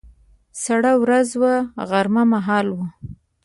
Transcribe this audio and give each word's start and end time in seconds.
سړه 0.63 0.91
ورځ 1.03 1.29
وه، 1.41 1.55
غرمه 1.89 2.23
مهال 2.33 2.67
و. 2.71 2.77